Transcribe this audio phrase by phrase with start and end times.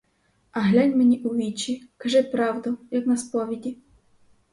[0.51, 3.77] А глянь мені у вічі, кажи правду, як на сповіді.